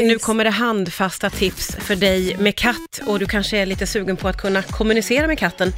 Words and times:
Nu 0.00 0.18
kommer 0.18 0.44
det 0.44 0.50
handfasta 0.50 1.30
tips 1.30 1.76
för 1.76 1.96
dig 1.96 2.36
med 2.38 2.56
katt 2.56 3.00
och 3.06 3.18
du 3.18 3.26
kanske 3.26 3.58
är 3.58 3.66
lite 3.66 3.86
sugen 3.86 4.16
på 4.16 4.28
att 4.28 4.36
kunna 4.36 4.62
kommunicera 4.62 5.26
med 5.26 5.38
katten. 5.38 5.68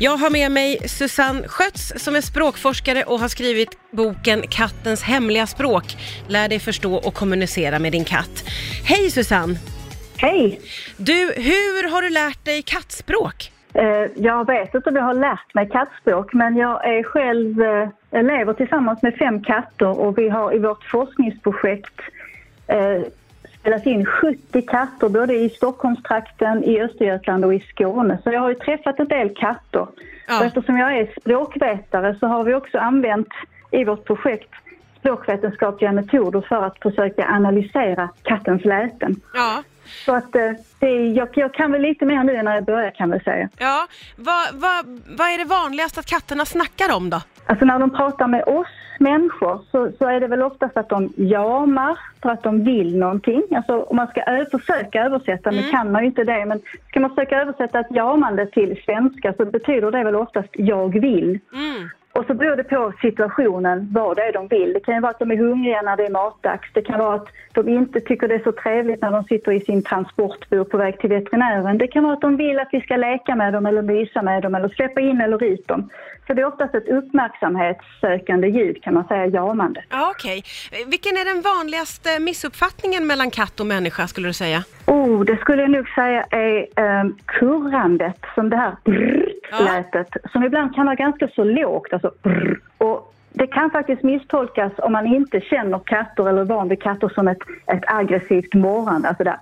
Jag 0.00 0.16
har 0.16 0.30
med 0.30 0.52
mig 0.52 0.88
Susanne 0.88 1.48
Skötz 1.48 1.92
som 1.96 2.16
är 2.16 2.20
språkforskare 2.20 3.02
och 3.02 3.18
har 3.20 3.28
skrivit 3.28 3.78
boken 3.90 4.42
Kattens 4.50 5.02
hemliga 5.02 5.46
språk. 5.46 5.84
Lär 6.28 6.48
dig 6.48 6.58
förstå 6.58 6.94
och 6.94 7.14
kommunicera 7.14 7.78
med 7.78 7.92
din 7.92 8.04
katt. 8.04 8.44
Hej 8.84 9.10
Susanne! 9.10 9.54
Hej! 10.16 10.60
Du, 10.96 11.32
hur 11.36 11.90
har 11.90 12.02
du 12.02 12.10
lärt 12.10 12.44
dig 12.44 12.62
kattspråk? 12.62 13.52
Eh, 13.74 14.06
Jag 14.16 14.46
vet 14.46 14.74
inte 14.74 14.88
om 14.90 14.96
jag 14.96 15.04
har 15.04 15.14
lärt 15.14 15.54
mig 15.54 15.68
kattspråk 15.68 16.32
men 16.32 16.56
jag 16.56 16.88
är 16.98 17.02
själv, 17.02 17.62
eh, 17.62 17.88
jag 18.10 18.24
lever 18.26 18.52
tillsammans 18.52 19.02
med 19.02 19.14
fem 19.14 19.42
katter 19.44 20.00
och 20.00 20.18
vi 20.18 20.28
har 20.28 20.54
i 20.56 20.58
vårt 20.58 20.84
forskningsprojekt 20.84 22.00
spelat 23.64 23.86
in 23.86 24.06
70 24.06 24.62
katter 24.62 25.08
både 25.08 25.34
i 25.34 25.50
Stockholmstrakten, 25.50 26.64
i 26.64 26.80
Östergötland 26.80 27.44
och 27.44 27.54
i 27.54 27.60
Skåne. 27.60 28.18
Så 28.24 28.32
jag 28.32 28.40
har 28.40 28.48
ju 28.48 28.54
träffat 28.54 29.00
en 29.00 29.08
del 29.08 29.34
katter. 29.34 29.86
Ja. 30.28 30.38
Och 30.38 30.44
eftersom 30.44 30.78
jag 30.78 30.98
är 30.98 31.20
språkvetare 31.20 32.16
så 32.20 32.26
har 32.26 32.44
vi 32.44 32.54
också 32.54 32.78
använt 32.78 33.28
i 33.70 33.84
vårt 33.84 34.04
projekt 34.04 34.50
språkvetenskapliga 34.98 35.92
metoder 35.92 36.40
för 36.40 36.62
att 36.62 36.78
försöka 36.78 37.26
analysera 37.28 38.08
kattens 38.22 38.64
läten. 38.64 39.20
Ja. 39.34 39.62
Så 40.04 40.14
att 40.14 40.36
eh, 40.36 40.52
det, 40.78 41.08
jag, 41.08 41.28
jag 41.34 41.54
kan 41.54 41.72
väl 41.72 41.82
lite 41.82 42.04
mer 42.04 42.24
nu 42.24 42.36
än 42.36 42.44
när 42.44 42.54
jag 42.54 42.64
började 42.64 42.90
kan 42.90 43.10
jag 43.10 43.22
säga. 43.22 43.48
Ja, 43.58 43.86
vad, 44.16 44.54
vad, 44.54 45.00
vad 45.18 45.28
är 45.28 45.38
det 45.38 45.44
vanligast 45.44 45.98
att 45.98 46.06
katterna 46.06 46.44
snackar 46.44 46.96
om 46.96 47.10
då? 47.10 47.20
Alltså 47.46 47.64
när 47.64 47.78
de 47.78 47.90
pratar 47.90 48.26
med 48.26 48.44
oss 48.44 48.66
människor 49.00 49.60
så, 49.70 49.90
så 49.98 50.04
är 50.08 50.20
det 50.20 50.26
väl 50.26 50.42
oftast 50.42 50.76
att 50.76 50.88
de 50.88 51.12
jamar 51.16 51.98
för 52.22 52.30
att 52.30 52.42
de 52.42 52.64
vill 52.64 52.98
någonting. 52.98 53.42
Alltså 53.56 53.82
om 53.82 53.96
man 53.96 54.06
ska 54.06 54.20
ö- 54.22 54.46
försöka 54.50 55.04
översätta, 55.04 55.50
nu 55.50 55.62
kan 55.62 55.92
man 55.92 56.02
ju 56.02 56.06
inte 56.06 56.24
det, 56.24 56.46
men 56.46 56.60
ska 56.88 57.00
man 57.00 57.10
försöka 57.10 57.40
översätta 57.40 57.80
ett 57.80 57.90
jamande 57.90 58.46
till 58.46 58.82
svenska 58.84 59.32
så 59.32 59.44
betyder 59.44 59.90
det 59.90 60.04
väl 60.04 60.16
oftast 60.16 60.48
jag 60.52 61.00
vill. 61.00 61.38
Mm. 61.54 61.63
Och 62.18 62.24
så 62.26 62.34
beror 62.34 62.56
det 62.56 62.64
på 62.64 62.92
situationen 63.00 63.88
vad 63.92 64.16
det 64.16 64.22
är 64.22 64.32
de 64.32 64.48
vill. 64.48 64.72
Det 64.72 64.80
kan 64.80 64.94
ju 64.94 65.00
vara 65.00 65.10
att 65.10 65.18
de 65.18 65.30
är 65.30 65.36
hungriga 65.36 65.82
när 65.82 65.96
det 65.96 66.06
är 66.06 66.10
matdags. 66.10 66.68
Det 66.72 66.82
kan 66.82 66.98
vara 66.98 67.14
att 67.14 67.28
de 67.52 67.68
inte 67.68 68.00
tycker 68.00 68.28
det 68.28 68.34
är 68.34 68.44
så 68.44 68.52
trevligt 68.52 69.02
när 69.02 69.10
de 69.10 69.24
sitter 69.24 69.52
i 69.52 69.60
sin 69.60 69.82
transportbur 69.82 70.64
på 70.64 70.76
väg 70.76 70.98
till 70.98 71.10
veterinären. 71.10 71.78
Det 71.78 71.86
kan 71.86 72.04
vara 72.04 72.12
att 72.12 72.20
de 72.20 72.36
vill 72.36 72.58
att 72.58 72.68
vi 72.72 72.80
ska 72.80 72.96
leka 72.96 73.36
med 73.36 73.52
dem 73.52 73.66
eller 73.66 73.82
mysa 73.82 74.22
med 74.22 74.42
dem 74.42 74.54
eller 74.54 74.68
släppa 74.68 75.00
in 75.00 75.20
eller 75.20 75.44
ut 75.44 75.68
dem. 75.68 75.90
Så 76.26 76.34
det 76.34 76.42
är 76.42 76.46
oftast 76.46 76.74
ett 76.74 76.88
uppmärksamhetssökande 76.88 78.48
ljud 78.48 78.82
kan 78.82 78.94
man 78.94 79.04
säga, 79.04 79.26
jamande. 79.26 79.84
Ja, 79.90 80.10
okej. 80.10 80.44
Okay. 80.68 80.84
Vilken 80.84 81.16
är 81.16 81.24
den 81.24 81.42
vanligaste 81.42 82.18
missuppfattningen 82.18 83.06
mellan 83.06 83.30
katt 83.30 83.60
och 83.60 83.66
människa 83.66 84.06
skulle 84.06 84.28
du 84.28 84.32
säga? 84.32 84.64
Oh, 85.04 85.24
det 85.24 85.36
skulle 85.36 85.62
jag 85.62 85.70
nog 85.70 85.88
säga 85.88 86.24
är 86.30 86.66
um, 87.00 87.16
kurrandet, 87.24 88.20
som 88.34 88.50
det 88.50 88.56
här 88.56 88.76
brrrt-lätet, 88.84 90.08
som 90.32 90.44
ibland 90.44 90.74
kan 90.74 90.86
vara 90.86 90.94
ganska 90.94 91.28
så 91.28 91.44
lågt. 91.44 91.92
Alltså 91.92 92.12
brrr. 92.22 92.60
Och 92.78 93.14
det 93.32 93.46
kan 93.46 93.70
faktiskt 93.70 94.02
misstolkas 94.02 94.72
om 94.78 94.92
man 94.92 95.06
inte 95.06 95.40
känner 95.40 95.78
katter 95.78 96.28
eller 96.28 96.40
är 96.40 96.44
van 96.44 96.68
vid 96.68 96.82
katter 96.82 97.08
som 97.08 97.28
ett, 97.28 97.38
ett 97.66 97.82
aggressivt 97.86 98.54
morrande, 98.54 99.08
alltså 99.08 99.24
där 99.24 99.38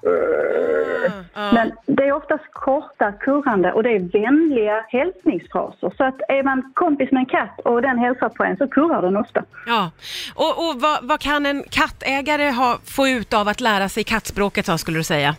Ja. 1.34 1.52
Men 1.52 1.72
det 1.86 2.02
är 2.02 2.12
oftast 2.12 2.44
korta 2.52 3.12
kurrande 3.12 3.72
och 3.72 3.82
det 3.82 3.90
är 3.90 3.98
vänliga 3.98 4.84
hälsningsfraser. 4.88 5.92
Så 5.96 6.04
att 6.04 6.20
är 6.28 6.42
man 6.42 6.72
kompis 6.74 7.12
med 7.12 7.20
en 7.20 7.26
katt 7.26 7.60
och 7.64 7.82
den 7.82 7.98
hälsar 7.98 8.28
på 8.28 8.44
en 8.44 8.56
så 8.56 8.68
kurrar 8.68 9.02
den 9.02 9.16
ofta. 9.16 9.44
Ja, 9.66 9.90
och, 10.34 10.68
och 10.68 10.80
vad, 10.80 10.98
vad 11.02 11.20
kan 11.20 11.46
en 11.46 11.64
kattägare 11.70 12.50
ha, 12.50 12.78
få 12.84 13.08
ut 13.08 13.34
av 13.34 13.48
att 13.48 13.60
lära 13.60 13.88
sig 13.88 14.04
kattspråket 14.04 14.66
då, 14.66 14.78
skulle 14.78 14.98
du 14.98 15.04
säga? 15.04 15.36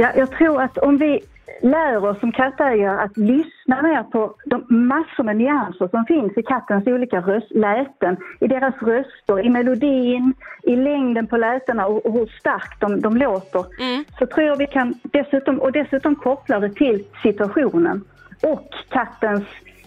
Ja, 0.00 0.10
jag 0.16 0.30
tror 0.30 0.62
att 0.62 0.78
om 0.78 0.96
vi 0.96 1.20
lär 1.62 2.04
oss 2.04 2.20
som 2.20 2.32
kattägare 2.32 3.00
att 3.00 3.16
lyssna 3.16 3.82
mer 3.82 4.02
på 4.02 4.34
de 4.44 4.64
massor 4.68 5.24
med 5.24 5.36
nyanser 5.36 5.88
som 5.88 6.04
finns 6.04 6.38
i 6.38 6.42
kattens 6.42 6.86
olika 6.86 7.20
röst, 7.20 7.50
läten, 7.50 8.16
i 8.40 8.46
deras 8.46 8.74
röster, 8.82 9.46
i 9.46 9.48
melodin, 9.50 10.34
i 10.62 10.76
längden 10.76 11.26
på 11.26 11.36
lätena 11.36 11.86
och, 11.86 12.06
och 12.06 12.12
hur 12.12 12.26
starkt 12.26 12.80
de, 12.80 13.00
de 13.00 13.16
låter, 13.16 13.64
Mm. 13.80 14.04
så 14.18 14.26
tror 14.26 14.46
jag 14.46 14.56
vi 14.56 14.66
kan 14.66 14.94
dessutom, 15.02 15.60
och 15.60 15.72
dessutom 15.72 16.16
koppla 16.16 16.60
det 16.60 16.70
till 16.74 17.04
situationen 17.22 18.04
och 18.42 18.68
kattens 18.88 19.44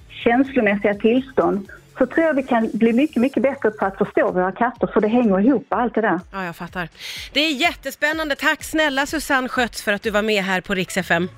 känslomässiga 0.09 0.94
tillstånd, 0.94 1.68
så 1.97 2.05
tror 2.05 2.25
jag 2.25 2.33
vi 2.33 2.43
kan 2.43 2.69
bli 2.73 2.93
mycket, 2.93 3.17
mycket 3.17 3.43
bättre 3.43 3.71
på 3.71 3.85
att 3.85 3.97
förstå 3.97 4.31
våra 4.31 4.51
katter, 4.51 4.87
för 4.87 5.01
det 5.01 5.07
hänger 5.07 5.39
ihop 5.39 5.65
allt 5.69 5.95
det 5.95 6.01
där. 6.01 6.19
Ja, 6.31 6.45
jag 6.45 6.55
fattar. 6.55 6.89
Det 7.33 7.39
är 7.39 7.51
jättespännande. 7.51 8.35
Tack 8.35 8.63
snälla 8.63 9.05
Susanne 9.05 9.49
Skötz 9.49 9.83
för 9.83 9.93
att 9.93 10.01
du 10.01 10.09
var 10.09 10.21
med 10.21 10.43
här 10.43 10.61
på 10.61 10.73
Rix 10.73 10.97
FM. 10.97 11.29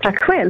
Tack 0.00 0.18
själv! 0.18 0.40